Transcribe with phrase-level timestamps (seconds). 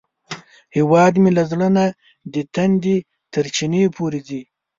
[0.75, 1.85] هیواد مې له زړه نه
[2.33, 2.97] د تندي
[3.33, 4.41] تر چینې پورې ځي